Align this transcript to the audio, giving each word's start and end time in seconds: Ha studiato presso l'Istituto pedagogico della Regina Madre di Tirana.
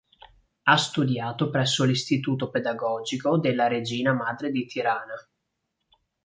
Ha 0.63 0.77
studiato 0.77 1.51
presso 1.51 1.83
l'Istituto 1.83 2.49
pedagogico 2.49 3.37
della 3.37 3.67
Regina 3.67 4.13
Madre 4.13 4.49
di 4.49 4.65
Tirana. 4.65 5.13